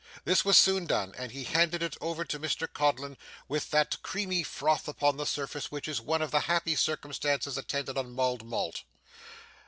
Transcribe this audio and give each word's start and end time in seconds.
This 0.25 0.43
was 0.43 0.57
soon 0.57 0.87
done, 0.87 1.13
and 1.15 1.31
he 1.31 1.43
handed 1.43 1.83
it 1.83 1.95
over 2.01 2.25
to 2.25 2.39
Mr 2.39 2.67
Codlin 2.67 3.17
with 3.47 3.69
that 3.69 4.01
creamy 4.01 4.41
froth 4.41 4.87
upon 4.87 5.17
the 5.17 5.27
surface 5.27 5.69
which 5.69 5.87
is 5.87 6.01
one 6.01 6.23
of 6.23 6.31
the 6.31 6.39
happy 6.49 6.73
circumstances 6.75 7.55
attendant 7.55 7.99
on 7.99 8.11
mulled 8.15 8.43
malt. 8.43 8.81